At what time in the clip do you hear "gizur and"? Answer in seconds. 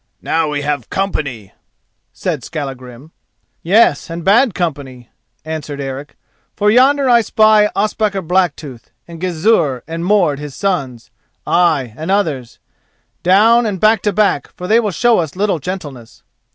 9.21-10.03